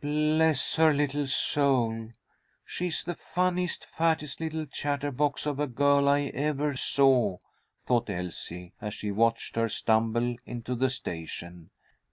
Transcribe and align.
"Bless 0.00 0.74
her 0.74 0.92
little 0.92 1.28
soul, 1.28 2.10
she's 2.64 3.04
the 3.04 3.14
funniest, 3.14 3.84
fattest 3.86 4.40
little 4.40 4.66
chatterbox 4.66 5.46
of 5.46 5.60
a 5.60 5.68
girl 5.68 6.08
I 6.08 6.22
ever 6.34 6.76
saw," 6.76 7.38
thought 7.86 8.10
Elsie, 8.10 8.72
as 8.80 8.92
she 8.92 9.12
watched 9.12 9.54
her 9.54 9.68
stumble 9.68 10.34
into 10.46 10.74
the 10.74 10.90
station. 10.90 11.70